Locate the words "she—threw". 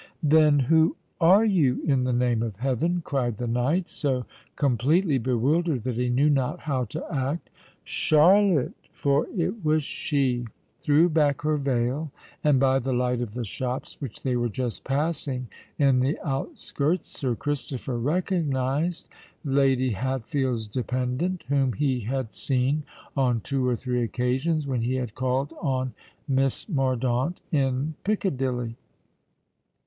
9.83-11.07